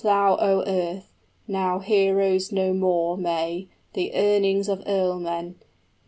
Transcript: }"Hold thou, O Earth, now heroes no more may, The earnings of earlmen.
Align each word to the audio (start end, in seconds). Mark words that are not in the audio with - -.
}"Hold 0.03 0.09
thou, 0.11 0.37
O 0.37 0.63
Earth, 0.65 1.07
now 1.47 1.77
heroes 1.77 2.51
no 2.51 2.73
more 2.73 3.15
may, 3.15 3.67
The 3.93 4.11
earnings 4.15 4.67
of 4.67 4.81
earlmen. 4.87 5.59